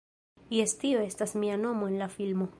[0.55, 2.49] Jes tio estas mia nomo en la filmo.